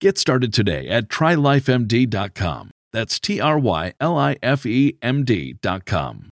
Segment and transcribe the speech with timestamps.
[0.00, 2.70] Get started today at trylifemd.com.
[2.92, 6.28] That's T R Y L I F E M D.com.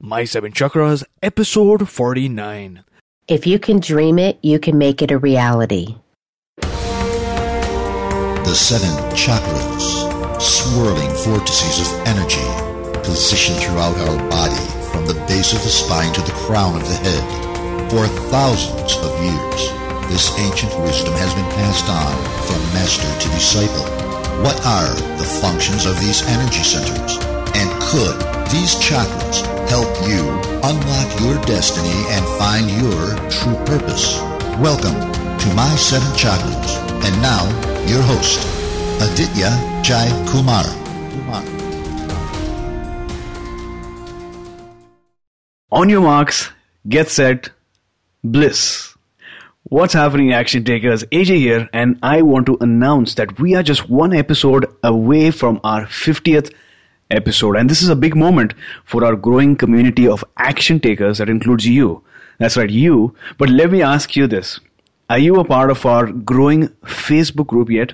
[0.00, 2.84] My Seven Chakras, episode 49.
[3.28, 5.96] If you can dream it, you can make it a reality.
[8.46, 12.46] The seven chakras, swirling vortices of energy,
[13.02, 14.54] positioned throughout our body
[14.92, 19.24] from the base of the spine to the crown of the head for thousands of
[19.24, 22.14] years this ancient wisdom has been passed on
[22.46, 23.84] from master to disciple.
[24.42, 27.18] What are the functions of these energy centers?
[27.58, 28.16] And could
[28.52, 30.22] these chakras help you
[30.62, 34.20] unlock your destiny and find your true purpose?
[34.62, 34.94] Welcome
[35.40, 36.78] to My Seven Chakras.
[37.04, 37.44] And now,
[37.86, 38.40] your host,
[39.02, 39.50] Aditya
[39.82, 40.64] Jai Kumar.
[45.72, 46.50] On your marks,
[46.88, 47.50] get set,
[48.22, 48.95] bliss.
[49.68, 51.02] What's happening, action takers?
[51.06, 55.58] AJ here, and I want to announce that we are just one episode away from
[55.64, 56.54] our 50th
[57.10, 57.56] episode.
[57.56, 61.66] And this is a big moment for our growing community of action takers that includes
[61.66, 62.00] you.
[62.38, 63.16] That's right, you.
[63.38, 64.60] But let me ask you this
[65.10, 67.92] Are you a part of our growing Facebook group yet?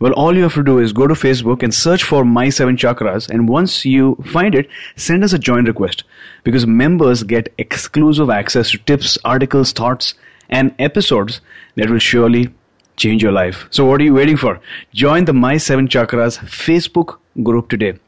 [0.00, 2.76] Well, all you have to do is go to Facebook and search for My Seven
[2.76, 3.30] Chakras.
[3.30, 6.02] And once you find it, send us a join request
[6.42, 10.14] because members get exclusive access to tips, articles, thoughts,
[10.48, 11.40] and episodes
[11.76, 12.48] that will surely
[12.96, 13.66] change your life.
[13.70, 14.60] So, what are you waiting for?
[14.92, 17.98] Join the My Seven Chakras Facebook group today.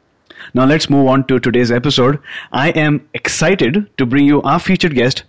[0.53, 2.19] Now, let's move on to today's episode.
[2.51, 5.23] I am excited to bring you our featured guest,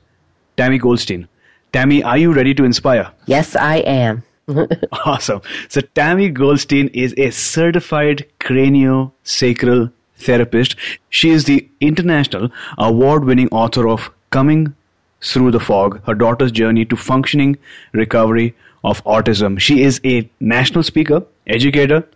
[0.56, 1.28] Tammy Goldstein.
[1.72, 3.10] Tammy, are you ready to inspire?
[3.26, 4.22] Yes, I am.
[5.04, 5.42] awesome.
[5.68, 10.76] So, Tammy Goldstein is a certified craniosacral therapist.
[11.10, 14.74] She is the international award winning author of Coming
[15.20, 17.56] through the Fog, her daughter's journey to functioning
[17.92, 19.58] recovery of autism.
[19.58, 22.06] She is a national speaker, educator,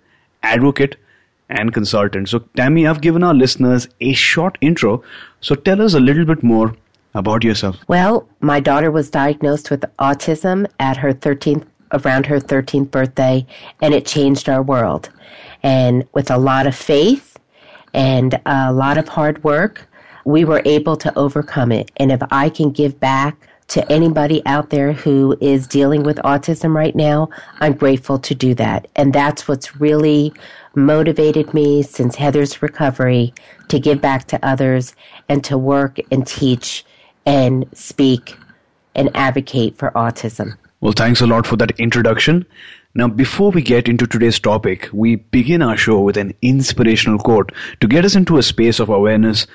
[0.42, 0.96] advocate,
[1.48, 2.28] and consultant.
[2.28, 5.02] So, Tammy, I've given our listeners a short intro.
[5.40, 6.74] So, tell us a little bit more
[7.14, 7.76] about yourself.
[7.88, 13.46] Well, my daughter was diagnosed with autism at her 13th, around her 13th birthday,
[13.80, 15.10] and it changed our world.
[15.62, 17.36] And with a lot of faith
[17.92, 19.86] and a lot of hard work,
[20.24, 21.90] we were able to overcome it.
[21.96, 23.36] And if I can give back
[23.68, 27.28] to anybody out there who is dealing with autism right now,
[27.60, 28.86] I'm grateful to do that.
[28.96, 30.32] And that's what's really
[30.74, 33.32] motivated me since Heather's recovery
[33.68, 34.94] to give back to others
[35.28, 36.84] and to work and teach
[37.24, 38.36] and speak
[38.94, 40.56] and advocate for autism.
[40.80, 42.44] Well, thanks a lot for that introduction.
[42.94, 47.52] Now, before we get into today's topic, we begin our show with an inspirational quote
[47.80, 49.46] to get us into a space of awareness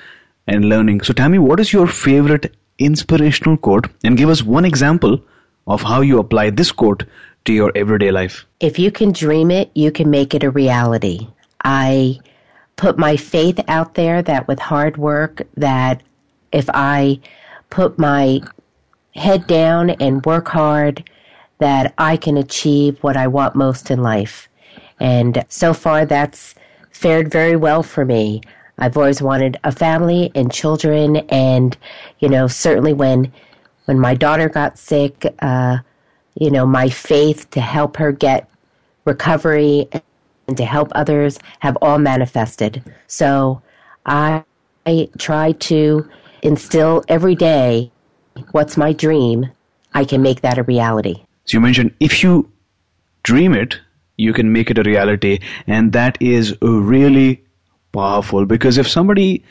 [0.48, 1.02] and learning.
[1.02, 3.88] So, Tammy, what is your favorite inspirational quote?
[4.02, 5.20] And give us one example
[5.66, 7.04] of how you apply this quote
[7.44, 8.46] to your everyday life.
[8.60, 11.28] If you can dream it, you can make it a reality.
[11.64, 12.18] I
[12.76, 16.02] put my faith out there that with hard work, that
[16.52, 17.20] if I
[17.70, 18.40] put my
[19.14, 21.08] head down and work hard,
[21.58, 24.48] that I can achieve what I want most in life.
[25.00, 26.54] And so far, that's
[26.90, 28.42] fared very well for me.
[28.78, 31.76] I've always wanted a family and children, and
[32.20, 33.32] you know, certainly when
[33.86, 35.78] when my daughter got sick, uh,
[36.34, 38.48] you know, my faith to help her get
[39.04, 39.88] recovery
[40.46, 42.82] and to help others have all manifested.
[43.06, 43.62] So
[44.06, 44.44] I,
[44.86, 46.08] I try to
[46.42, 47.90] instill every day
[48.52, 49.50] what's my dream.
[49.94, 51.22] I can make that a reality.
[51.46, 52.50] So you mentioned if you
[53.22, 53.80] dream it,
[54.16, 57.42] you can make it a reality, and that is really
[57.92, 59.44] powerful because if somebody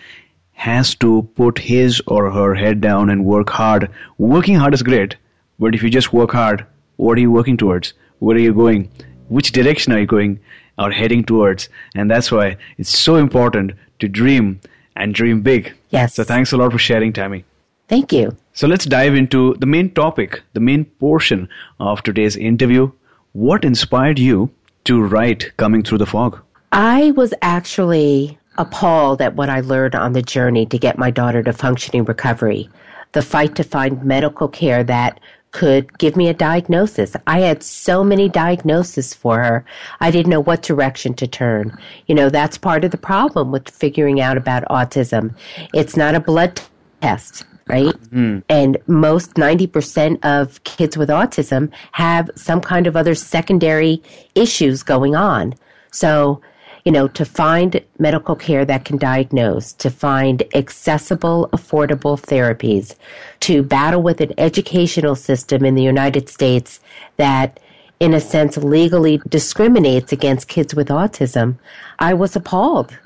[0.54, 5.16] has to put his or her head down and work hard, working hard is great,
[5.60, 6.66] but if you just work hard,
[6.98, 7.94] what are you working towards?
[8.20, 8.90] Where are you going?
[9.30, 10.40] Which direction are you going
[10.78, 11.70] or heading towards?
[11.96, 14.60] And that's why it's so important to dream
[14.96, 15.74] and dream big.
[15.90, 16.16] Yes.
[16.16, 17.46] So thanks a lot for sharing, Tammy.
[17.88, 18.36] Thank you.
[18.54, 21.48] So let's dive into the main topic, the main portion
[21.80, 22.92] of today's interview.
[23.34, 24.50] What inspired you
[24.86, 26.42] to write Coming Through the Fog?
[26.78, 31.42] I was actually appalled at what I learned on the journey to get my daughter
[31.42, 32.70] to functioning recovery.
[33.14, 35.20] The fight to find medical care that
[35.50, 37.16] could give me a diagnosis.
[37.26, 39.66] I had so many diagnoses for her.
[40.02, 41.76] I didn't know what direction to turn.
[42.06, 45.34] You know, that's part of the problem with figuring out about autism.
[45.74, 46.62] It's not a blood
[47.02, 47.96] test right?
[48.12, 48.44] Mm.
[48.48, 54.02] And most 90% of kids with autism have some kind of other secondary
[54.36, 55.54] issues going on.
[55.92, 56.42] So
[56.88, 62.96] you know, to find medical care that can diagnose, to find accessible, affordable therapies,
[63.42, 66.80] to battle with an educational system in the United States
[67.18, 67.60] that,
[68.00, 71.58] in a sense, legally discriminates against kids with autism,
[72.00, 72.98] I was appalled.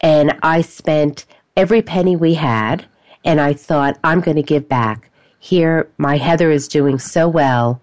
[0.00, 1.24] And I spent
[1.56, 2.86] every penny we had,
[3.24, 5.10] and I thought, I'm going to give back.
[5.40, 7.82] Here, my Heather is doing so well.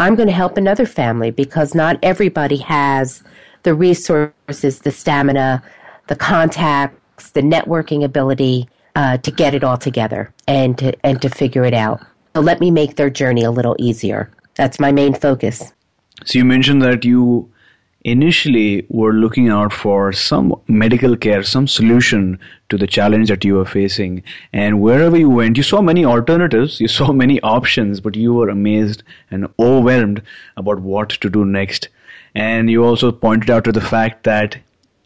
[0.00, 3.22] I'm going to help another family because not everybody has
[3.62, 5.62] the resources, the stamina,
[6.08, 11.28] the contacts, the networking ability uh, to get it all together and to and to
[11.28, 12.00] figure it out.
[12.34, 14.30] So let me make their journey a little easier.
[14.54, 15.72] That's my main focus.
[16.24, 17.50] So you mentioned that you
[18.04, 22.38] initially were looking out for some medical care, some solution
[22.70, 24.22] to the challenge that you were facing.
[24.52, 28.48] And wherever you went, you saw many alternatives, you saw many options, but you were
[28.48, 30.22] amazed and overwhelmed
[30.56, 31.88] about what to do next.
[32.34, 34.58] And you also pointed out to the fact that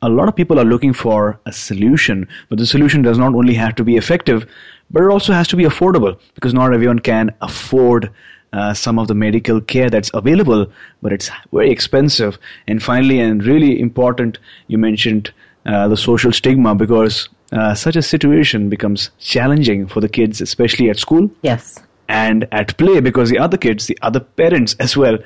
[0.02, 3.54] a lot of people are looking for a solution, but the solution does not only
[3.54, 4.46] have to be effective,
[4.90, 8.10] but it also has to be affordable because not everyone can afford
[8.52, 10.70] uh, some of the medical care that's available,
[11.02, 12.38] but it's very expensive.
[12.68, 14.38] And finally, and really important,
[14.68, 15.32] you mentioned
[15.66, 20.90] uh, the social stigma because uh, such a situation becomes challenging for the kids, especially
[20.90, 21.30] at school.
[21.42, 21.82] Yes.
[22.08, 25.18] And at play because the other kids, the other parents as well,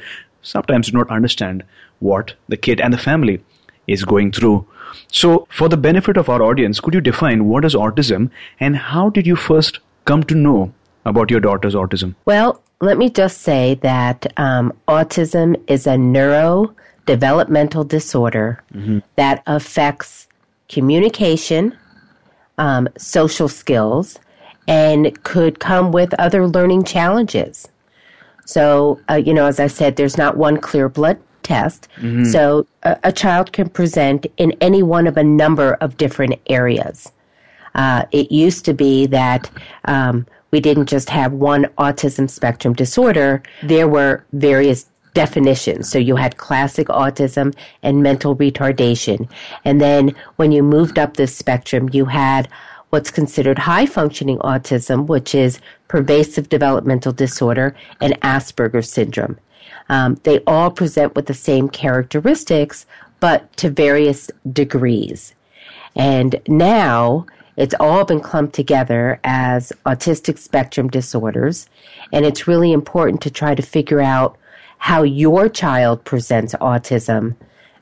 [0.48, 1.62] sometimes do not understand
[2.00, 3.40] what the kid and the family
[3.86, 4.66] is going through.
[5.12, 8.30] So, for the benefit of our audience, could you define what is autism
[8.60, 10.72] and how did you first come to know
[11.04, 12.14] about your daughter's autism?
[12.24, 18.98] Well, let me just say that um, autism is a neurodevelopmental disorder mm-hmm.
[19.16, 20.28] that affects
[20.68, 21.76] communication,
[22.58, 24.18] um, social skills,
[24.66, 27.68] and could come with other learning challenges.
[28.48, 31.86] So, uh, you know, as I said, there's not one clear blood test.
[31.96, 32.24] Mm-hmm.
[32.24, 37.12] So, a, a, child can present in any one of a number of different areas.
[37.74, 39.50] Uh, it used to be that
[39.84, 45.90] um, we didn't just have one autism spectrum disorder, there were various definitions.
[45.90, 49.28] So you had classic autism and mental retardation.
[49.66, 52.48] And then when you moved up this spectrum, you had
[52.90, 59.38] what's considered high functioning autism, which is pervasive developmental disorder, and Asperger's syndrome.
[59.88, 62.86] Um, they all present with the same characteristics,
[63.20, 65.34] but to various degrees.
[65.96, 67.26] And now
[67.56, 71.68] it's all been clumped together as autistic spectrum disorders.
[72.12, 74.38] And it's really important to try to figure out
[74.78, 77.34] how your child presents autism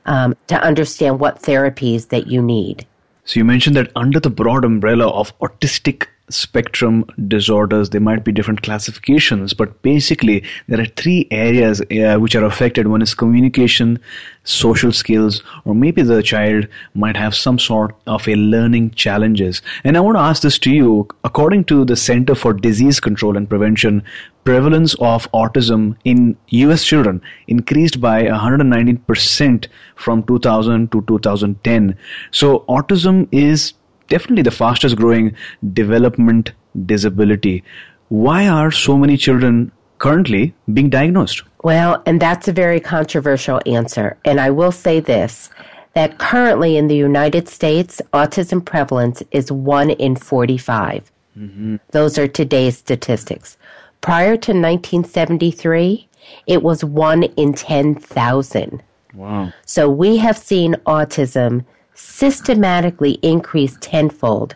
[0.07, 2.87] um, to understand what therapies that you need.
[3.27, 8.33] So you mentioned that under the broad umbrella of autistic spectrum disorders there might be
[8.33, 12.87] different classifications but basically there are three areas uh, which are affected.
[12.87, 13.99] One is communication
[14.45, 19.61] social skills or maybe the child might have some sort of a learning challenges.
[19.83, 21.09] And i want to ask this to you.
[21.25, 24.03] According to the center for disease control and prevention
[24.47, 31.97] prevalence of autism in us children increased by 119% from 2000 to 2010
[32.31, 33.73] so autism is
[34.07, 35.35] definitely the fastest growing
[35.73, 36.51] development
[36.85, 37.63] disability.
[38.09, 41.43] Why are so many children currently being diagnosed?
[41.63, 44.17] Well, and that's a very controversial answer.
[44.25, 45.49] And I will say this
[45.93, 51.11] that currently in the United States, autism prevalence is 1 in 45.
[51.35, 51.77] Mm-hmm.
[51.89, 53.57] Those are today's statistics.
[54.01, 56.07] Prior to 1973,
[56.45, 58.83] it was 1 in 10,000.
[59.13, 59.51] Wow.
[59.65, 64.55] So we have seen autism systematically increase tenfold.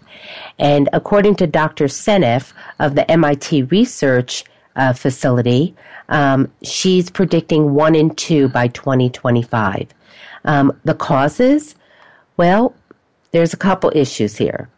[0.60, 1.86] And according to Dr.
[1.86, 4.44] Seneff of the MIT Research
[4.76, 5.76] uh, Facility,
[6.10, 9.88] um, she's predicting one in two by 2025.
[10.46, 11.76] Um, the causes?
[12.38, 12.76] Well,
[13.32, 14.70] there's a couple issues here.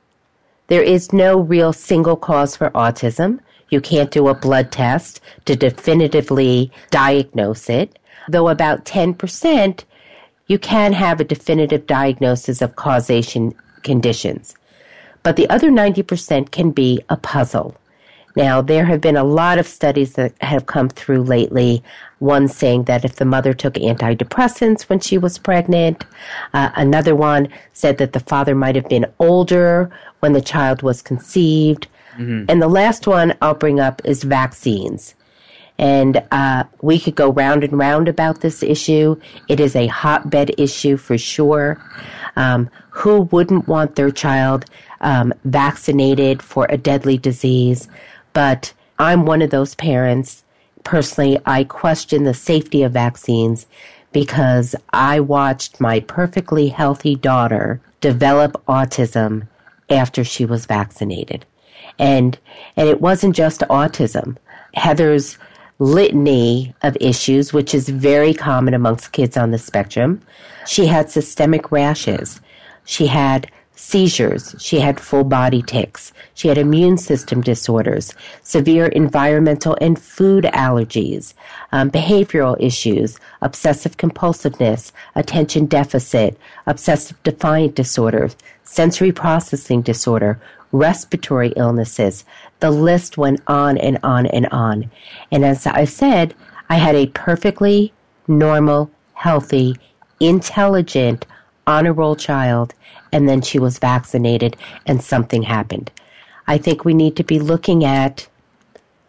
[0.68, 3.40] There is no real single cause for autism.
[3.74, 7.98] You can't do a blood test to definitively diagnose it,
[8.30, 9.84] though about 10%
[10.48, 14.56] you can have a definitive diagnosis of causation conditions.
[15.24, 17.76] but the other 90% can be a puzzle.
[18.36, 21.84] Now, there have been a lot of studies that have come through lately.
[22.20, 26.06] One saying that if the mother took antidepressants when she was pregnant,
[26.54, 29.90] uh, another one said that the father might have been older
[30.20, 31.88] when the child was conceived.
[32.18, 32.46] Mm-hmm.
[32.50, 35.16] And the last one I'll bring up is vaccines.
[35.78, 39.20] And uh, we could go round and round about this issue.
[39.50, 41.84] It is a hotbed issue for sure.
[42.36, 44.66] Um, who wouldn't want their child
[45.02, 47.88] um, vaccinated for a deadly disease?
[48.34, 50.44] But I'm one of those parents.
[50.84, 53.66] Personally, I question the safety of vaccines
[54.12, 59.48] because I watched my perfectly healthy daughter develop autism
[59.90, 61.46] after she was vaccinated.
[62.00, 62.38] And
[62.76, 64.38] and it wasn't just autism.
[64.74, 65.38] Heather's
[65.80, 70.22] litany of issues, which is very common amongst kids on the spectrum.
[70.66, 72.40] She had systemic rashes.
[72.86, 74.56] She had seizures.
[74.60, 76.14] She had full body tics.
[76.36, 81.34] She had immune system disorders, severe environmental and food allergies,
[81.72, 90.40] um, behavioral issues, obsessive compulsiveness, attention deficit, obsessive defiant disorders, sensory processing disorder,
[90.74, 92.26] respiratory illnesses.
[92.60, 94.92] The list went on and on and on.
[95.32, 96.36] And as I said,
[96.70, 97.94] I had a perfectly
[98.28, 99.78] normal, healthy,
[100.20, 101.26] intelligent,
[101.66, 102.74] honor roll child
[103.14, 105.92] and then she was vaccinated and something happened.
[106.48, 108.28] I think we need to be looking at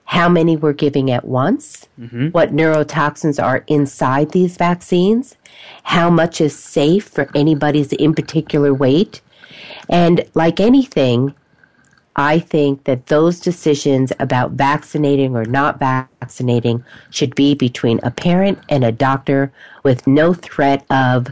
[0.04, 2.28] how many we're giving at once, mm-hmm.
[2.28, 5.36] what neurotoxins are inside these vaccines,
[5.82, 9.22] how much is safe for anybody's in particular weight.
[9.88, 11.34] And like anything,
[12.16, 18.58] I think that those decisions about vaccinating or not vaccinating should be between a parent
[18.68, 19.52] and a doctor
[19.82, 21.28] with no threat of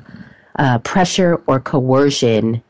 [0.57, 2.63] uh, pressure or coercion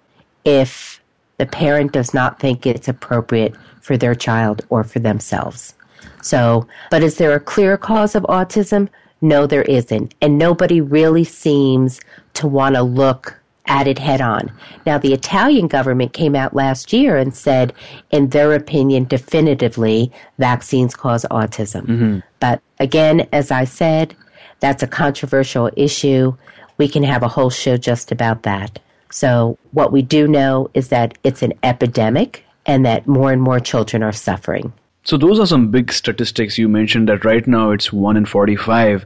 [0.44, 1.00] if
[1.38, 5.74] the parent does not think it's appropriate for their child or for themselves.
[6.22, 8.88] So, but is there a clear cause of autism?
[9.22, 10.14] No, there isn't.
[10.20, 12.00] And nobody really seems
[12.34, 14.50] to want to look at it head on.
[14.86, 17.72] Now, the Italian government came out last year and said,
[18.10, 21.82] in their opinion, definitively, vaccines cause autism.
[21.82, 22.18] Mm-hmm.
[22.40, 24.16] But again, as I said,
[24.60, 26.34] that's a controversial issue.
[26.78, 28.78] We can have a whole show just about that.
[29.10, 33.60] So, what we do know is that it's an epidemic and that more and more
[33.60, 34.72] children are suffering.
[35.04, 36.58] So, those are some big statistics.
[36.58, 39.04] You mentioned that right now it's 1 in 45.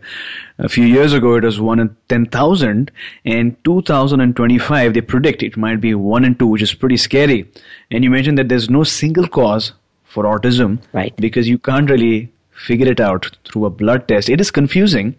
[0.58, 2.90] A few years ago it was 1 in 10,000.
[3.24, 7.50] And 2025 they predict it might be 1 in 2, which is pretty scary.
[7.90, 9.72] And you mentioned that there's no single cause
[10.04, 10.82] for autism.
[10.92, 11.16] Right.
[11.16, 14.28] Because you can't really figure it out through a blood test.
[14.28, 15.14] It is confusing.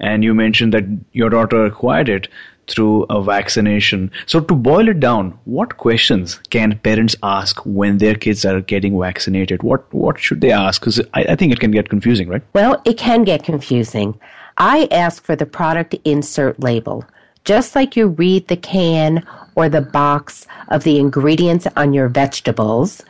[0.00, 2.28] And you mentioned that your daughter acquired it
[2.68, 4.10] through a vaccination.
[4.26, 8.98] So, to boil it down, what questions can parents ask when their kids are getting
[8.98, 9.62] vaccinated?
[9.62, 10.80] What what should they ask?
[10.80, 12.42] Because I, I think it can get confusing, right?
[12.54, 14.18] Well, it can get confusing.
[14.58, 17.04] I ask for the product insert label.
[17.44, 23.02] Just like you read the can or the box of the ingredients on your vegetables,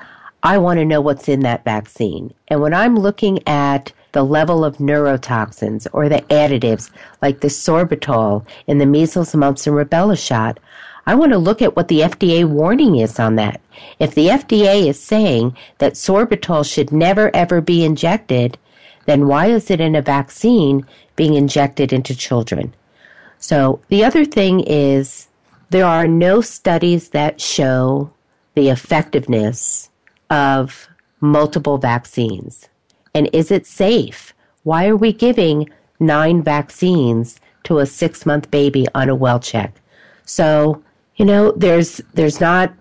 [0.43, 2.35] I want to know what's in that vaccine.
[2.49, 6.91] And when I'm looking at the level of neurotoxins or the additives
[7.21, 10.59] like the sorbitol in the measles, mumps, and rubella shot.
[11.07, 13.61] I want to look at what the FDA warning is on that.
[13.99, 18.57] If the FDA is saying that sorbitol should never ever be injected,
[19.05, 22.73] then why is it in a vaccine being injected into children?
[23.39, 25.29] So the other thing is
[25.71, 28.11] there are no studies that show
[28.55, 29.91] the effectiveness
[30.31, 30.89] of
[31.21, 32.69] multiple vaccines.
[33.15, 34.35] And is it safe?
[34.65, 35.69] Why are we giving
[36.01, 39.81] nine vaccines to a six month baby on a well check?
[40.25, 40.83] So,
[41.17, 42.73] you know, there's, there's not,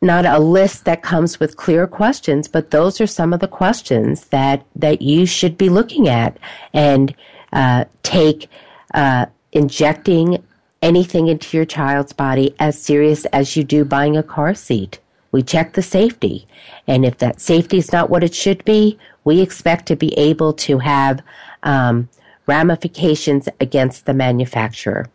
[0.00, 4.26] not a list that comes with clear questions, but those are some of the questions
[4.26, 6.38] that, that you should be looking at
[6.72, 7.14] and,
[7.52, 8.48] uh, take,
[8.94, 10.42] uh, injecting
[10.80, 14.98] anything into your child's body as serious as you do buying a car seat.
[15.30, 16.46] We check the safety.
[16.86, 20.52] And if that safety is not what it should be, we expect to be able
[20.52, 21.22] to have
[21.62, 22.08] um,
[22.46, 25.08] ramifications against the manufacturer.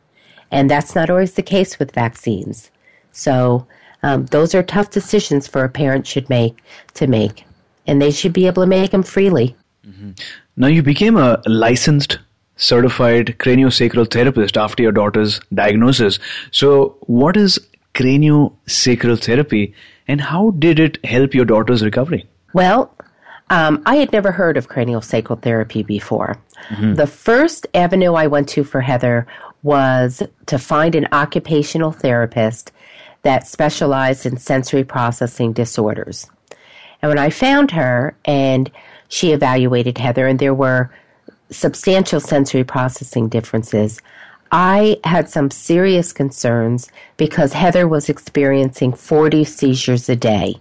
[0.51, 2.71] And that's not always the case with vaccines.
[3.11, 3.67] So
[4.03, 6.57] um, those are tough decisions for a parent should make
[6.93, 7.45] to make,
[7.85, 9.55] and they should be able to make them freely.
[9.85, 10.11] Mm-hmm.
[10.55, 12.19] Now you became a licensed
[12.57, 16.19] certified craniosacral therapist after your daughter's diagnosis.
[16.51, 17.59] So what is
[17.93, 19.73] craniosacral therapy
[20.07, 22.25] and how did it help your daughter's recovery?
[22.53, 22.93] Well,
[23.49, 26.37] um, I had never heard of cranial sacral therapy before.
[26.69, 26.95] Mm-hmm.
[26.95, 29.27] The first avenue I went to for Heather
[29.63, 32.71] was to find an occupational therapist
[33.23, 36.29] that specialized in sensory processing disorders.
[37.01, 38.71] And when I found her and
[39.09, 40.91] she evaluated Heather, and there were
[41.49, 44.01] substantial sensory processing differences,
[44.51, 50.55] I had some serious concerns because Heather was experiencing 40 seizures a day.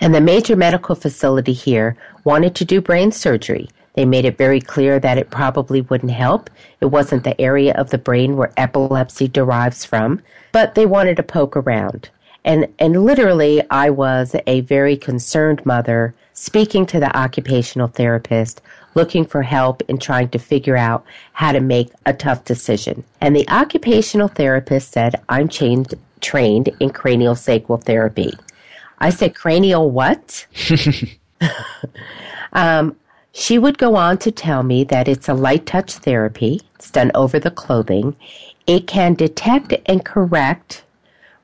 [0.00, 3.68] And the major medical facility here wanted to do brain surgery.
[3.94, 6.48] They made it very clear that it probably wouldn't help.
[6.80, 11.22] It wasn't the area of the brain where epilepsy derives from, but they wanted to
[11.22, 12.08] poke around.
[12.44, 18.62] And, and literally, I was a very concerned mother speaking to the occupational therapist,
[18.94, 23.04] looking for help in trying to figure out how to make a tough decision.
[23.20, 28.32] And the occupational therapist said, I'm trained, trained in cranial sacral therapy.
[28.98, 30.46] I said, cranial what?
[32.52, 32.96] um,
[33.32, 36.60] she would go on to tell me that it's a light touch therapy.
[36.74, 38.14] It's done over the clothing.
[38.66, 40.84] It can detect and correct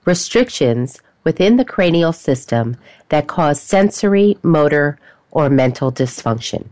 [0.04, 2.76] restrictions within the cranial system
[3.08, 4.98] that cause sensory, motor,
[5.30, 6.66] or mental dysfunction.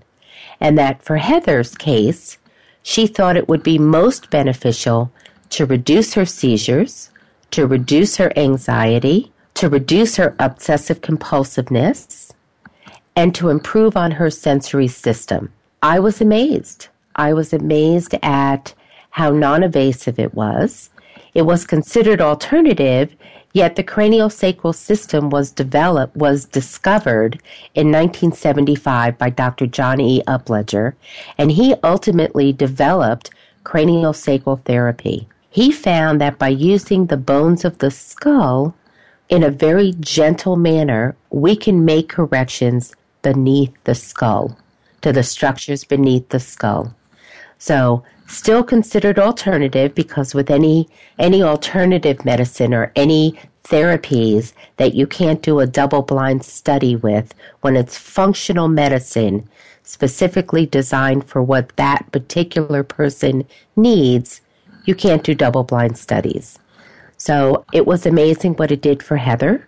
[0.60, 2.38] And that for Heather's case,
[2.82, 5.10] she thought it would be most beneficial
[5.50, 7.10] to reduce her seizures,
[7.50, 12.25] to reduce her anxiety, to reduce her obsessive compulsiveness,
[13.16, 15.50] and to improve on her sensory system.
[15.82, 16.88] I was amazed.
[17.16, 18.74] I was amazed at
[19.10, 20.90] how non invasive it was.
[21.34, 23.14] It was considered alternative
[23.56, 27.40] Yet the craniosacral system was developed, was discovered
[27.74, 29.66] in 1975 by Dr.
[29.66, 30.22] John E.
[30.26, 30.92] Upledger,
[31.38, 33.30] and he ultimately developed
[33.64, 35.26] craniosacral therapy.
[35.48, 38.74] He found that by using the bones of the skull
[39.30, 42.94] in a very gentle manner, we can make corrections
[43.26, 44.56] beneath the skull,
[45.00, 46.94] to the structures beneath the skull.
[47.58, 55.08] So still considered alternative because with any any alternative medicine or any therapies that you
[55.08, 59.48] can't do a double blind study with when it's functional medicine
[59.82, 64.40] specifically designed for what that particular person needs
[64.84, 66.60] you can't do double blind studies
[67.16, 69.66] so it was amazing what it did for heather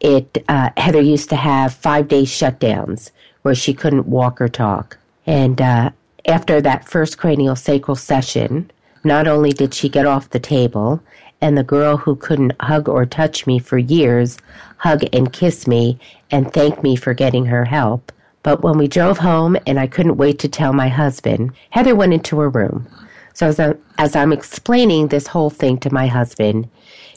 [0.00, 3.10] it uh, heather used to have five day shutdowns
[3.42, 5.90] where she couldn't walk or talk and uh,
[6.28, 8.70] after that first cranial sacral session,
[9.04, 11.00] not only did she get off the table,
[11.40, 14.38] and the girl who couldn't hug or touch me for years
[14.78, 15.98] hug and kiss me
[16.30, 18.12] and thank me for getting her help.
[18.42, 22.14] But when we drove home and I couldn't wait to tell my husband, Heather went
[22.14, 22.88] into her room.
[23.34, 26.68] So as I'm, as I'm explaining this whole thing to my husband,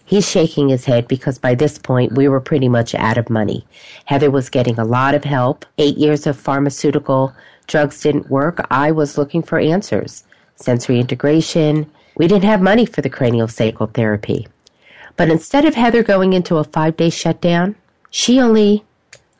[0.05, 3.65] he's shaking his head because by this point we were pretty much out of money.
[4.05, 7.33] Heather was getting a lot of help, eight years of pharmaceutical
[7.71, 10.25] drugs didn't work, I was looking for answers.
[10.55, 11.89] Sensory integration.
[12.17, 14.47] We didn't have money for the cranial sacral therapy.
[15.15, 17.75] But instead of Heather going into a five day shutdown,
[18.11, 18.83] she only,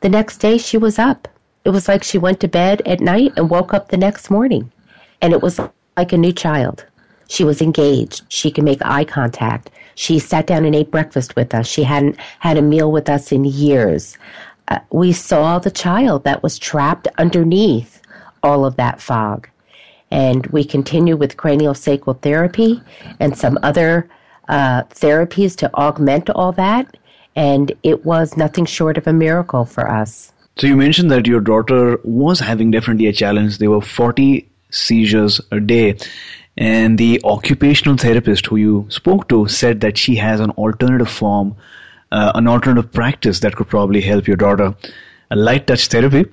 [0.00, 1.28] the next day, she was up.
[1.64, 4.72] It was like she went to bed at night and woke up the next morning.
[5.20, 5.60] And it was
[5.96, 6.84] like a new child.
[7.28, 8.22] She was engaged.
[8.28, 9.70] She could make eye contact.
[9.94, 11.66] She sat down and ate breakfast with us.
[11.66, 14.16] She hadn't had a meal with us in years.
[14.68, 18.00] Uh, we saw the child that was trapped underneath
[18.42, 19.48] all of that fog.
[20.10, 22.82] And we continue with cranial sacral therapy
[23.18, 24.08] and some other
[24.48, 26.96] uh, therapies to augment all that.
[27.34, 30.32] And it was nothing short of a miracle for us.
[30.56, 33.56] So you mentioned that your daughter was having definitely a challenge.
[33.56, 35.96] There were 40 seizures a day.
[36.56, 41.56] And the occupational therapist who you spoke to said that she has an alternative form,
[42.10, 44.74] uh, an alternative practice that could probably help your daughter.
[45.30, 46.26] A light touch therapy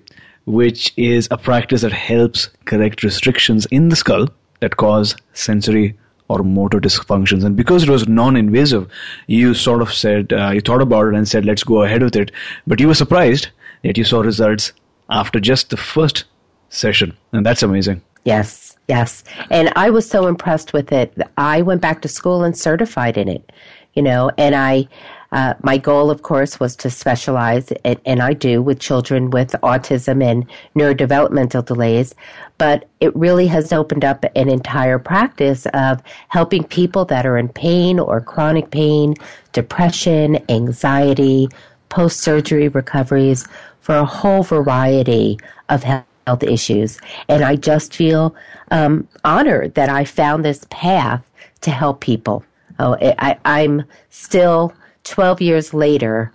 [0.49, 4.27] which is a practice that helps correct restrictions in the skull
[4.61, 5.95] that cause sensory
[6.27, 7.43] or motor dysfunctions.
[7.43, 8.89] And because it was non-invasive,
[9.27, 12.15] you sort of said, uh, you thought about it and said, let's go ahead with
[12.15, 12.31] it.
[12.65, 13.49] But you were surprised
[13.83, 14.73] that you saw results
[15.09, 16.25] after just the first
[16.69, 17.15] session.
[17.31, 18.01] And that's amazing.
[18.25, 19.23] Yes, yes.
[19.49, 21.15] And I was so impressed with it.
[21.37, 23.51] I went back to school and certified in it,
[23.93, 24.87] you know, and I,
[25.31, 30.23] uh, my goal, of course, was to specialize, and I do, with children with autism
[30.23, 32.15] and neurodevelopmental delays.
[32.57, 37.47] But it really has opened up an entire practice of helping people that are in
[37.47, 39.13] pain or chronic pain,
[39.53, 41.47] depression, anxiety,
[41.89, 43.47] post surgery recoveries
[43.81, 46.05] for a whole variety of health
[46.43, 46.99] issues.
[47.27, 48.35] And I just feel
[48.71, 51.23] um, honored that I found this path
[51.61, 52.43] to help people.
[52.79, 56.31] Oh, I, I'm still 12 years later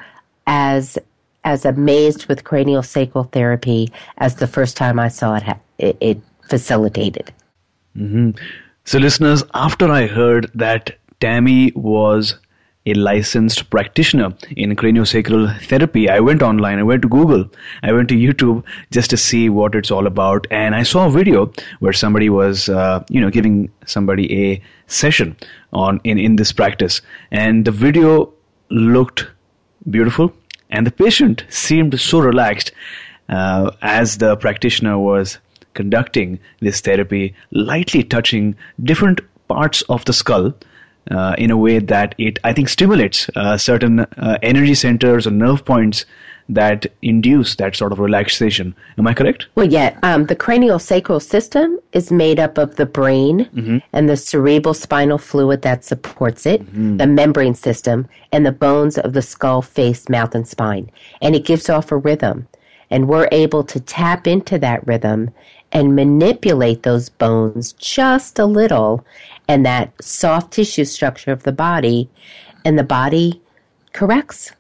[0.47, 0.99] as
[1.45, 5.45] as amazed with cranial sacral therapy as the first time I saw it,
[5.79, 7.33] it, it facilitated.
[7.97, 8.31] Mm-hmm.
[8.85, 12.37] So, listeners, after I heard that Tammy was
[12.87, 16.09] a licensed practitioner in craniosacral therapy.
[16.11, 17.49] I went online, I went to Google,
[17.83, 21.11] I went to YouTube just to see what it's all about, and I saw a
[21.11, 25.37] video where somebody was, uh, you know, giving somebody a session
[25.73, 28.33] on in in this practice, and the video
[28.69, 29.27] looked
[29.89, 30.35] beautiful,
[30.69, 32.73] and the patient seemed so relaxed
[33.31, 35.39] uh, as the practitioner was
[35.73, 40.55] conducting this therapy, lightly touching different parts of the skull
[41.11, 45.31] uh, in a way that it, I think, stimulates uh, certain uh, energy centers or
[45.31, 46.05] nerve points
[46.47, 48.75] that induce that sort of relaxation.
[48.99, 49.47] Am I correct?
[49.55, 49.99] Well, yeah.
[50.03, 53.79] Um, the cranial sacral system is made up of the brain Mm-hmm.
[53.95, 56.99] and the cerebral spinal fluid that supports it, Mm-hmm.
[56.99, 60.91] the membrane system, and the bones of the skull, face, mouth, and spine.
[61.23, 62.47] And it gives off a rhythm.
[62.91, 65.31] And we're able to tap into that rhythm
[65.75, 69.05] and manipulate those bones just a little
[69.49, 72.09] and that soft tissue structure of the body,
[72.65, 73.43] and the body
[73.93, 74.53] corrects.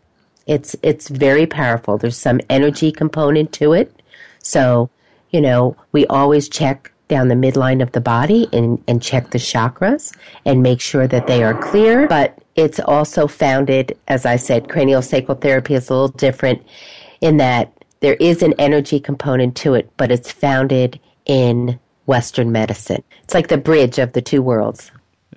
[0.46, 1.96] It's it's very powerful.
[1.96, 4.02] There's some energy component to it.
[4.40, 4.90] So,
[5.30, 9.38] you know, we always check down the midline of the body and, and check the
[9.38, 12.06] chakras and make sure that they are clear.
[12.08, 16.62] But it's also founded, as I said, cranial sacral therapy is a little different
[17.20, 23.02] in that there is an energy component to it, but it's founded in Western medicine.
[23.22, 24.90] It's like the bridge of the two worlds.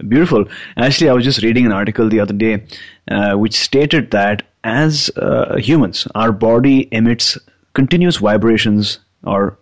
[0.08, 0.46] Beautiful.
[0.78, 2.64] Actually, I was just reading an article the other day
[3.10, 7.38] uh, which stated that as uh, humans, our body emits
[7.74, 9.58] continuous vibrations or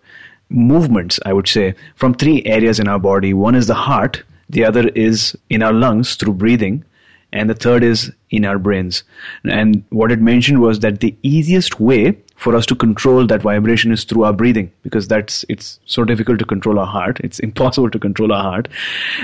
[0.48, 3.34] movements, I would say, from three areas in our body.
[3.34, 6.84] One is the heart, the other is in our lungs through breathing,
[7.32, 9.04] and the third is in our brains.
[9.44, 13.90] And what it mentioned was that the easiest way for us to control that vibration
[13.90, 17.18] is through our breathing because that's it's so difficult to control our heart.
[17.24, 18.68] It's impossible to control our heart.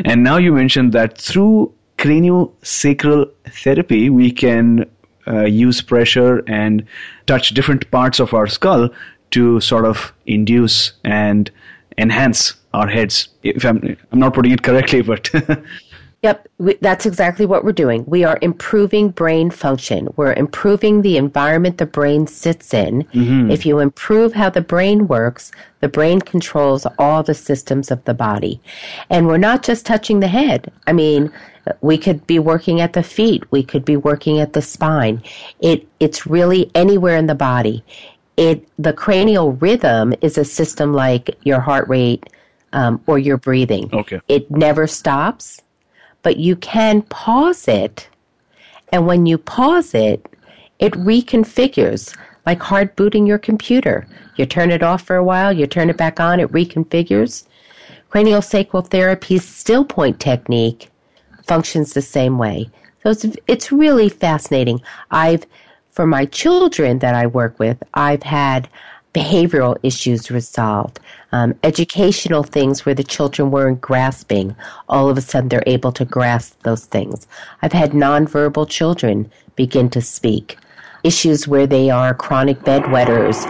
[0.05, 4.91] And now you mentioned that through craniosacral therapy, we can
[5.29, 6.85] uh, use pressure and
[7.27, 8.91] touch different parts of our skull
[9.31, 11.51] to sort of induce and
[11.99, 13.29] enhance our heads.
[13.43, 15.31] If I'm, I'm not putting it correctly, but
[16.23, 18.05] Yep, we, that's exactly what we're doing.
[18.07, 20.09] We are improving brain function.
[20.15, 23.09] We're improving the environment the brain sits in.
[23.51, 28.15] If you improve how the brain works, the brain controls all the systems of the
[28.15, 28.61] body.
[29.11, 30.71] And we're not just touching the head.
[30.87, 31.33] I mean,
[31.81, 33.43] we could be working at the feet.
[33.51, 35.25] We could be working at the spine.
[35.59, 37.85] It, it's really anywhere in the body.
[38.37, 42.29] It, the cranial rhythm is a system like your heart rate,
[42.73, 43.91] um, or your breathing.
[43.93, 44.21] Okay.
[44.29, 45.61] It never stops
[46.23, 48.09] but you can pause it.
[48.93, 50.27] And when you pause it,
[50.79, 54.07] it reconfigures like hard booting your computer.
[54.37, 57.47] You turn it off for a while, you turn it back on, it reconfigures.
[58.11, 60.91] Cranial sacral therapy's still point technique
[61.47, 62.69] functions the same way.
[63.03, 64.81] So it's, it's really fascinating.
[65.11, 65.47] I've,
[65.91, 68.69] for my children that I work with, I've had
[69.15, 70.99] behavioral issues resolved,
[71.33, 74.57] um, educational things where the children weren't grasping.
[74.89, 77.27] All of a sudden, they're able to grasp those things.
[77.63, 80.57] I've had nonverbal children begin to speak.
[81.05, 83.45] Issues where they are chronic bedwetters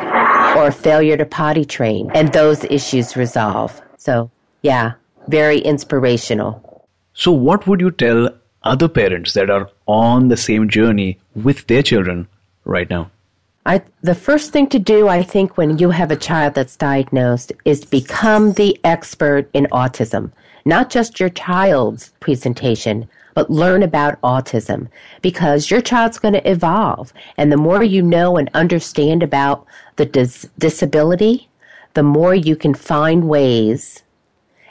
[0.57, 3.81] or failure to potty train, and those issues resolve.
[3.99, 4.31] So,
[4.63, 4.93] yeah,
[5.29, 6.89] very inspirational.
[7.15, 8.31] So, what would you tell
[8.63, 12.27] other parents that are on the same journey with their children
[12.65, 13.11] right now?
[13.65, 17.53] I, the first thing to do, I think, when you have a child that's diagnosed
[17.65, 20.33] is become the expert in autism.
[20.65, 24.89] Not just your child's presentation, but learn about autism
[25.23, 27.13] because your child's going to evolve.
[27.37, 29.65] And the more you know and understand about
[29.97, 31.49] the dis- disability,
[31.95, 34.03] the more you can find ways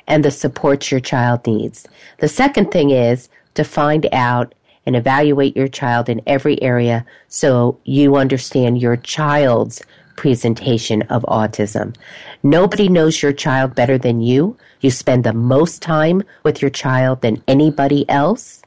[0.07, 1.87] and the support your child needs.
[2.19, 4.53] The second thing is to find out
[4.85, 9.81] and evaluate your child in every area so you understand your child's
[10.15, 11.95] presentation of autism.
[12.43, 14.57] Nobody knows your child better than you.
[14.81, 18.61] You spend the most time with your child than anybody else.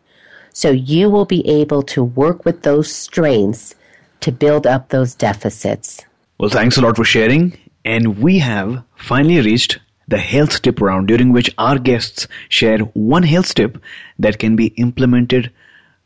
[0.53, 3.75] So you will be able to work with those strengths
[4.21, 6.05] to build up those deficits.
[6.39, 7.59] Well, thanks a lot for sharing.
[7.85, 13.23] And we have finally reached the health tip round during which our guests share one
[13.23, 13.83] health tip
[14.19, 15.53] that can be implemented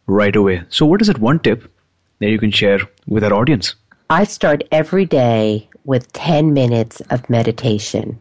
[0.09, 0.65] right away.
[0.71, 1.71] So, what is that one tip
[2.19, 3.77] that you can share with our audience?
[4.11, 8.21] I start every day with 10 minutes of meditation.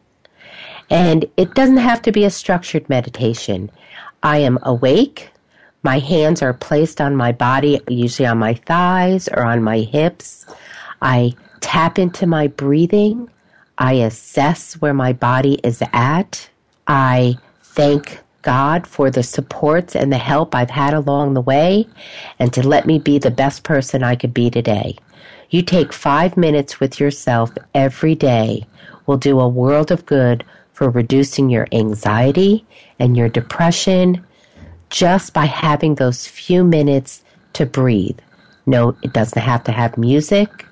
[0.90, 3.70] And it doesn't have to be a structured meditation.
[4.22, 5.30] I am awake.
[5.82, 10.46] My hands are placed on my body, usually on my thighs or on my hips.
[11.02, 13.30] I tap into my breathing.
[13.78, 16.48] I assess where my body is at.
[16.86, 21.88] I thank God for the supports and the help I've had along the way
[22.38, 24.96] and to let me be the best person I could be today.
[25.50, 28.66] You take five minutes with yourself every day
[29.08, 32.64] will do a world of good for reducing your anxiety
[33.00, 34.24] and your depression
[34.90, 37.24] just by having those few minutes
[37.54, 38.18] to breathe.
[38.66, 40.66] No, it doesn't have to have music.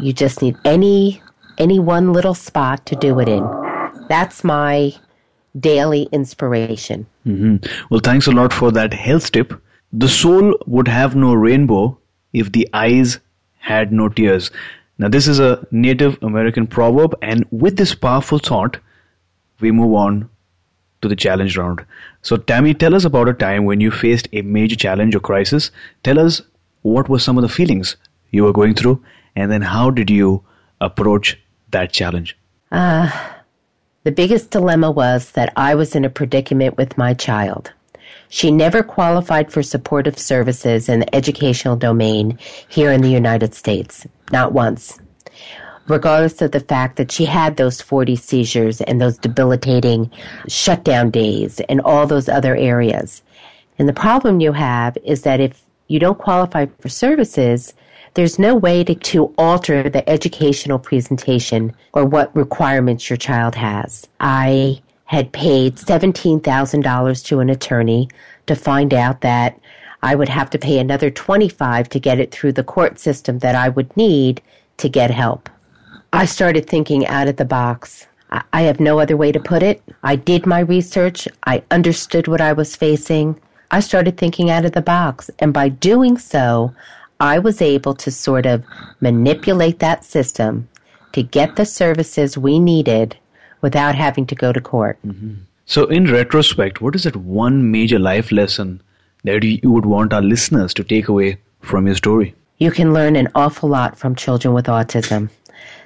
[0.00, 1.22] You just need any
[1.58, 3.46] any one little spot to do it in.
[4.08, 4.92] That's my
[5.60, 7.06] daily inspiration.
[7.26, 7.56] Mm-hmm.
[7.90, 9.52] Well, thanks a lot for that health tip.
[9.92, 11.98] The soul would have no rainbow
[12.32, 13.18] if the eyes
[13.58, 14.50] had no tears.
[14.98, 18.78] Now, this is a Native American proverb, and with this powerful thought,
[19.60, 20.28] we move on
[21.02, 21.84] to the challenge round.
[22.22, 25.70] So, Tammy, tell us about a time when you faced a major challenge or crisis.
[26.02, 26.40] Tell us
[26.82, 27.96] what were some of the feelings
[28.30, 29.02] you were going through,
[29.34, 30.42] and then how did you
[30.80, 31.38] approach
[31.70, 32.36] that challenge?
[32.72, 33.10] Uh,
[34.06, 37.72] the biggest dilemma was that I was in a predicament with my child.
[38.28, 42.38] She never qualified for supportive services in the educational domain
[42.68, 45.00] here in the United States, not once
[45.88, 50.10] regardless of the fact that she had those 40 seizures and those debilitating
[50.48, 53.22] shutdown days and all those other areas.
[53.78, 57.74] And the problem you have is that if you don't qualify for services,
[58.16, 64.08] there's no way to, to alter the educational presentation or what requirements your child has.
[64.20, 68.08] I had paid $17,000 to an attorney
[68.46, 69.60] to find out that
[70.02, 73.54] I would have to pay another 25 to get it through the court system that
[73.54, 74.40] I would need
[74.78, 75.50] to get help.
[76.14, 78.06] I started thinking out of the box.
[78.30, 79.82] I have no other way to put it.
[80.02, 81.28] I did my research.
[81.46, 83.38] I understood what I was facing.
[83.70, 85.30] I started thinking out of the box.
[85.38, 86.72] And by doing so,
[87.20, 88.64] I was able to sort of
[89.00, 90.68] manipulate that system
[91.12, 93.16] to get the services we needed
[93.62, 94.98] without having to go to court.
[95.06, 95.34] Mm-hmm.
[95.64, 98.82] So, in retrospect, what is that one major life lesson
[99.24, 102.34] that you would want our listeners to take away from your story?
[102.58, 105.30] You can learn an awful lot from children with autism.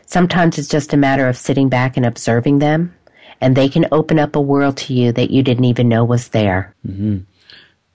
[0.06, 2.94] Sometimes it's just a matter of sitting back and observing them,
[3.40, 6.28] and they can open up a world to you that you didn't even know was
[6.28, 6.74] there.
[6.86, 7.18] Mm-hmm.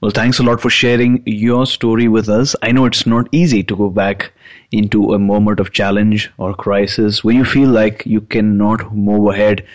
[0.01, 2.55] Well, thanks a lot for sharing your story with us.
[2.61, 4.33] I know it's not easy to go back
[4.71, 9.65] into a moment of challenge or crisis where you feel like you cannot move ahead.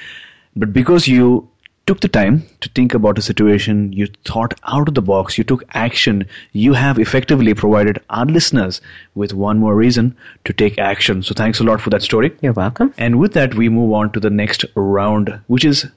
[0.55, 1.49] But because you
[1.87, 5.43] took the time to think about a situation, you thought out of the box, you
[5.43, 8.81] took action, you have effectively provided our listeners
[9.15, 11.23] with one more reason to take action.
[11.23, 12.31] So thanks a lot for that story.
[12.43, 12.93] You're welcome.
[12.99, 15.91] And with that, we move on to the next round, which is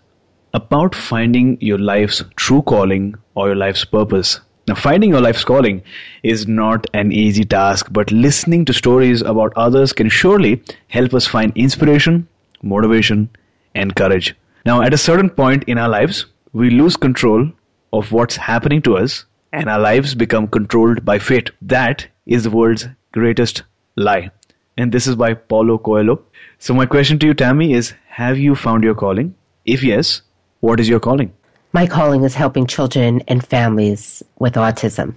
[0.53, 4.39] about finding your life's true calling or your life's purpose.
[4.67, 5.81] Now, finding your life's calling
[6.21, 11.25] is not an easy task, but listening to stories about others can surely help us
[11.25, 12.27] find inspiration,
[12.61, 13.29] motivation,
[13.73, 14.35] and courage.
[14.65, 17.51] Now, at a certain point in our lives, we lose control
[17.91, 21.49] of what's happening to us and our lives become controlled by fate.
[21.61, 23.63] That is the world's greatest
[23.95, 24.31] lie.
[24.77, 26.21] And this is by Paulo Coelho.
[26.59, 29.35] So, my question to you, Tammy, is Have you found your calling?
[29.65, 30.21] If yes,
[30.63, 31.29] what is your calling?
[31.73, 35.15] My calling is helping children and families with autism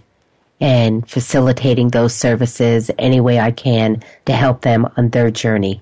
[0.60, 5.80] and facilitating those services any way I can to help them on their journey.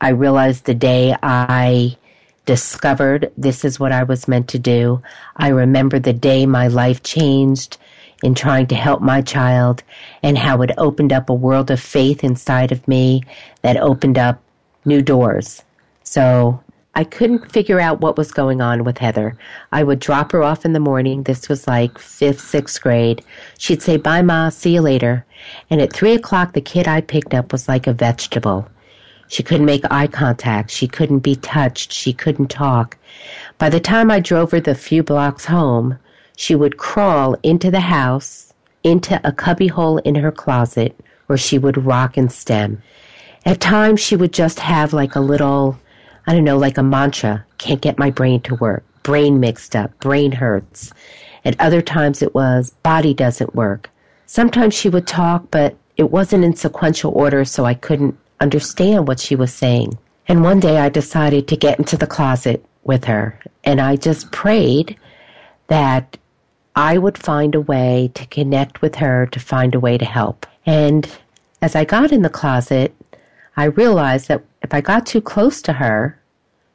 [0.00, 1.96] I realized the day I
[2.44, 5.00] discovered this is what I was meant to do.
[5.36, 7.78] I remember the day my life changed
[8.24, 9.84] in trying to help my child
[10.24, 13.22] and how it opened up a world of faith inside of me
[13.60, 14.42] that opened up
[14.84, 15.62] new doors.
[16.02, 16.60] So
[16.94, 19.36] I couldn't figure out what was going on with Heather.
[19.72, 21.22] I would drop her off in the morning.
[21.22, 23.24] This was like fifth, sixth grade.
[23.58, 25.24] She'd say, Bye, Ma, see you later.
[25.70, 28.68] And at three o'clock, the kid I picked up was like a vegetable.
[29.28, 30.70] She couldn't make eye contact.
[30.70, 31.90] She couldn't be touched.
[31.90, 32.98] She couldn't talk.
[33.56, 35.98] By the time I drove her the few blocks home,
[36.36, 38.52] she would crawl into the house,
[38.84, 42.82] into a cubbyhole in her closet where she would rock and stem.
[43.46, 45.78] At times, she would just have like a little,
[46.26, 49.98] I don't know, like a mantra can't get my brain to work, brain mixed up,
[50.00, 50.92] brain hurts.
[51.44, 53.90] At other times, it was body doesn't work.
[54.26, 59.20] Sometimes she would talk, but it wasn't in sequential order, so I couldn't understand what
[59.20, 59.98] she was saying.
[60.28, 64.32] And one day I decided to get into the closet with her and I just
[64.32, 64.96] prayed
[65.68, 66.16] that
[66.74, 70.46] I would find a way to connect with her to find a way to help.
[70.66, 71.08] And
[71.60, 72.94] as I got in the closet,
[73.56, 76.18] I realized that if I got too close to her,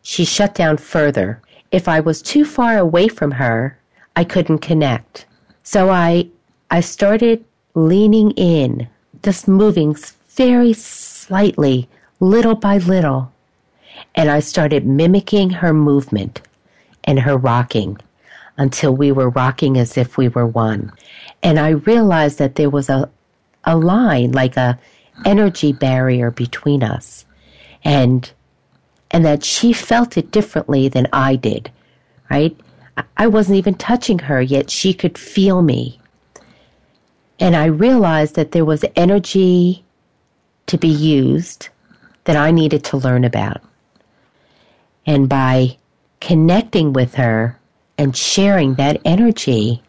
[0.03, 1.41] she shut down further.
[1.71, 3.77] If I was too far away from her,
[4.15, 5.25] I couldn't connect.
[5.63, 6.27] So I
[6.69, 7.43] I started
[7.75, 8.87] leaning in,
[9.23, 9.95] just moving
[10.29, 11.87] very slightly,
[12.19, 13.31] little by little,
[14.15, 16.41] and I started mimicking her movement
[17.03, 17.97] and her rocking.
[18.57, 20.91] until we were rocking as if we were one.
[21.43, 23.09] And I realized that there was a,
[23.65, 24.79] a line, like a
[25.25, 27.25] energy barrier between us.
[27.83, 28.29] And
[29.11, 31.71] and that she felt it differently than I did,
[32.29, 32.55] right?
[33.15, 35.99] I wasn't even touching her, yet she could feel me.
[37.39, 39.83] And I realized that there was energy
[40.65, 41.69] to be used
[42.25, 43.61] that I needed to learn about.
[45.05, 45.77] And by
[46.19, 47.57] connecting with her
[47.97, 49.81] and sharing that energy,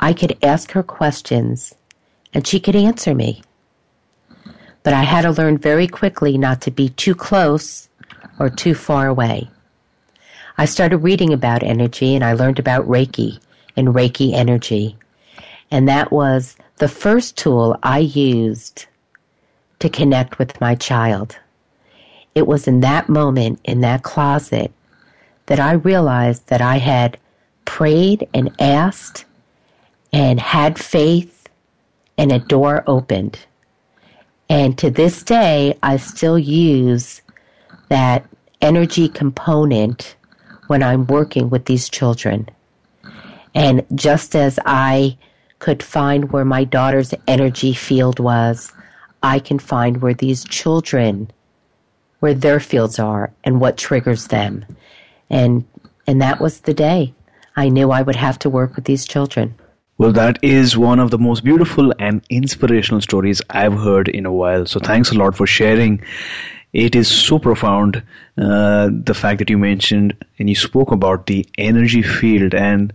[0.00, 1.74] I could ask her questions
[2.32, 3.42] and she could answer me.
[4.84, 7.88] But I had to learn very quickly not to be too close
[8.38, 9.50] or too far away.
[10.56, 13.40] I started reading about energy and I learned about Reiki
[13.76, 14.96] and Reiki energy.
[15.70, 18.86] And that was the first tool I used
[19.80, 21.36] to connect with my child.
[22.34, 24.72] It was in that moment, in that closet,
[25.46, 27.18] that I realized that I had
[27.64, 29.24] prayed and asked
[30.12, 31.48] and had faith
[32.16, 33.38] and a door opened.
[34.48, 37.22] And to this day, I still use
[37.88, 38.26] that
[38.60, 40.16] energy component
[40.66, 42.48] when I'm working with these children.
[43.54, 45.16] And just as I
[45.58, 48.72] could find where my daughter's energy field was,
[49.22, 51.30] I can find where these children,
[52.20, 54.64] where their fields are and what triggers them.
[55.30, 55.64] And,
[56.06, 57.14] and that was the day
[57.56, 59.54] I knew I would have to work with these children.
[59.96, 64.32] Well, that is one of the most beautiful and inspirational stories I've heard in a
[64.32, 64.66] while.
[64.66, 66.02] So thanks a lot for sharing.
[66.72, 68.02] It is so profound,
[68.36, 72.92] uh, the fact that you mentioned and you spoke about the energy field and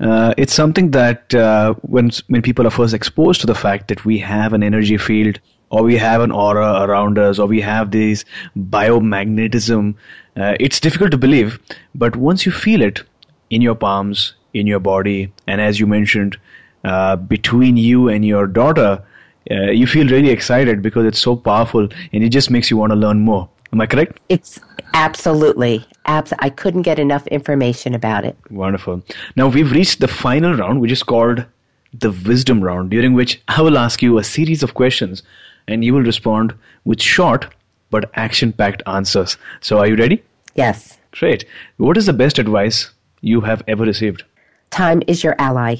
[0.00, 4.04] uh, it's something that uh, when when people are first exposed to the fact that
[4.04, 7.90] we have an energy field or we have an aura around us or we have
[7.90, 8.24] this
[8.56, 9.94] biomagnetism,
[10.36, 11.60] uh, it's difficult to believe.
[11.94, 13.02] But once you feel it
[13.50, 16.36] in your palms, in your body, and as you mentioned,
[16.84, 19.02] uh, between you and your daughter,
[19.50, 22.90] uh, you feel really excited because it's so powerful and it just makes you want
[22.90, 23.48] to learn more.
[23.72, 24.18] Am I correct?
[24.28, 24.58] It's
[24.94, 28.36] absolutely, abs- I couldn't get enough information about it.
[28.50, 29.02] Wonderful.
[29.36, 31.44] Now we've reached the final round, which is called
[31.92, 35.22] the wisdom round, during which I will ask you a series of questions
[35.68, 37.46] and you will respond with short
[37.90, 39.36] but action packed answers.
[39.60, 40.22] So, are you ready?
[40.54, 40.98] Yes.
[41.12, 41.44] Great.
[41.76, 44.24] What is the best advice you have ever received?
[44.70, 45.76] Time is your ally.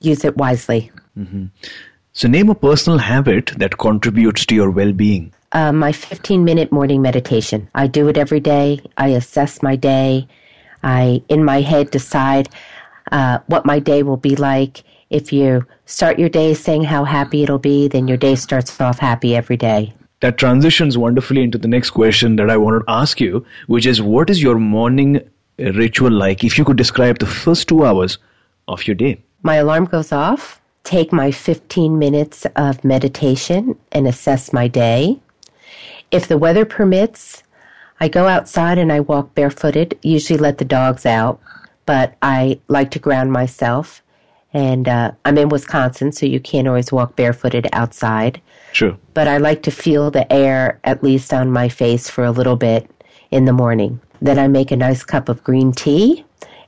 [0.00, 0.90] Use it wisely.
[1.18, 1.46] Mm-hmm.
[2.12, 5.32] So, name a personal habit that contributes to your well being.
[5.52, 7.68] Uh, my 15 minute morning meditation.
[7.74, 8.80] I do it every day.
[8.96, 10.28] I assess my day.
[10.82, 12.48] I, in my head, decide
[13.10, 14.84] uh, what my day will be like.
[15.10, 18.98] If you start your day saying how happy it'll be, then your day starts off
[18.98, 19.94] happy every day.
[20.20, 24.00] That transitions wonderfully into the next question that I wanted to ask you, which is
[24.00, 25.20] what is your morning
[25.58, 26.44] ritual like?
[26.44, 28.18] If you could describe the first two hours
[28.68, 29.22] of your day.
[29.42, 35.20] My alarm goes off, take my 15 minutes of meditation and assess my day.
[36.10, 37.42] If the weather permits,
[38.00, 41.40] I go outside and I walk barefooted, usually let the dogs out,
[41.86, 44.02] but I like to ground myself.
[44.52, 48.40] And uh, I'm in Wisconsin, so you can't always walk barefooted outside.
[48.72, 48.96] Sure.
[49.12, 52.56] But I like to feel the air at least on my face for a little
[52.56, 52.88] bit
[53.30, 54.00] in the morning.
[54.20, 56.24] Then I make a nice cup of green tea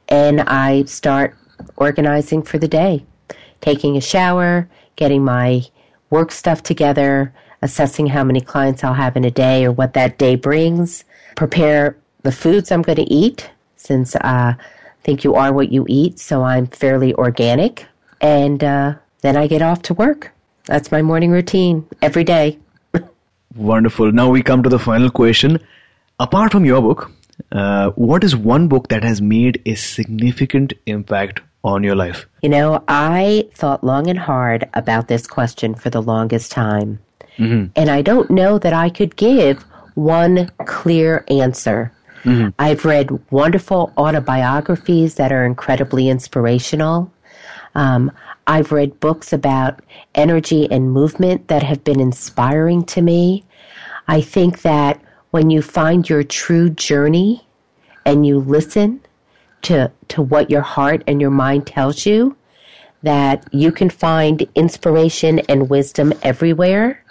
[0.08, 1.36] and I start
[1.76, 3.04] organizing for the day,
[3.60, 5.64] taking a shower, getting my
[6.10, 7.32] work stuff together,
[7.62, 11.04] assessing how many clients I'll have in a day or what that day brings,
[11.34, 14.56] prepare the foods I'm going to eat since uh, I
[15.02, 17.86] think you are what you eat, so I'm fairly organic.
[18.20, 20.32] And uh, then I get off to work.
[20.64, 22.58] That's my morning routine every day.
[23.54, 24.10] Wonderful.
[24.10, 25.60] Now we come to the final question.
[26.18, 27.12] Apart from your book,
[27.52, 32.26] uh, what is one book that has made a significant impact on your life?
[32.42, 36.98] You know, I thought long and hard about this question for the longest time.
[37.38, 37.72] Mm-hmm.
[37.76, 39.62] And I don't know that I could give
[39.94, 41.92] one clear answer.
[42.24, 42.48] Mm-hmm.
[42.58, 47.12] I've read wonderful autobiographies that are incredibly inspirational.
[47.74, 48.10] Um,
[48.46, 49.80] I've read books about
[50.14, 53.44] energy and movement that have been inspiring to me.
[54.08, 55.00] I think that
[55.36, 57.46] when you find your true journey
[58.06, 58.98] and you listen
[59.60, 62.34] to, to what your heart and your mind tells you,
[63.02, 67.04] that you can find inspiration and wisdom everywhere.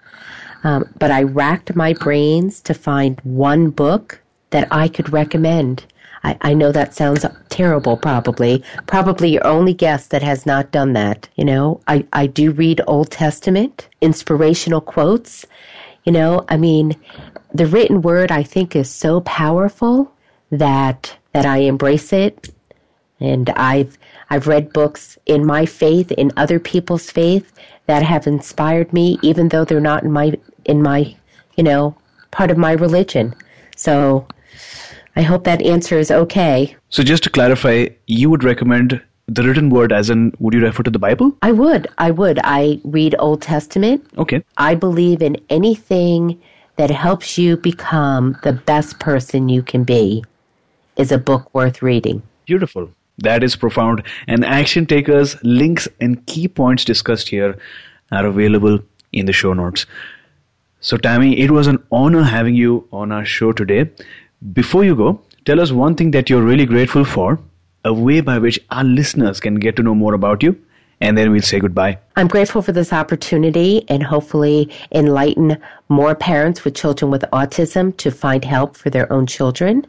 [0.63, 4.19] Um, but I racked my brains to find one book
[4.49, 5.85] that I could recommend.
[6.23, 8.63] I, I know that sounds terrible, probably.
[8.87, 11.29] Probably your only guest that has not done that.
[11.35, 15.45] You know, I, I do read Old Testament, inspirational quotes.
[16.05, 16.95] You know, I mean,
[17.57, 20.11] the written word I think is so powerful
[20.51, 22.49] that that I embrace it
[23.19, 23.97] And I've
[24.29, 27.51] I've read books in my faith, in other people's faith
[27.87, 30.33] that have inspired me, even though they're not in my
[30.65, 31.15] in my
[31.57, 31.95] you know
[32.31, 33.33] part of my religion.
[33.75, 34.27] So
[35.15, 36.75] I hope that answer is okay.
[36.89, 40.83] So just to clarify, you would recommend the written word as in would you refer
[40.83, 41.35] to the Bible?
[41.41, 41.87] I would.
[41.97, 42.39] I would.
[42.43, 44.05] I read Old Testament.
[44.17, 44.43] Okay.
[44.57, 46.41] I believe in anything
[46.77, 50.23] that helps you become the best person you can be
[50.97, 52.21] is a book worth reading.
[52.45, 52.89] Beautiful.
[53.19, 54.03] That is profound.
[54.27, 57.57] And Action Takers links and key points discussed here
[58.11, 58.79] are available
[59.13, 59.85] in the show notes.
[60.81, 63.89] So, Tammy, it was an honor having you on our show today.
[64.53, 67.39] Before you go, tell us one thing that you're really grateful for,
[67.85, 70.59] a way by which our listeners can get to know more about you,
[71.05, 71.97] and then we'll say goodbye.
[72.15, 78.09] I'm grateful for this opportunity and hopefully enlighten more parents with children with autism to
[78.09, 79.85] find help for their own children.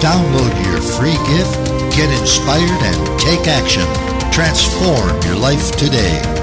[0.01, 1.57] Download your free gift,
[1.97, 4.10] get inspired, and take action.
[4.41, 6.40] Transform your life today.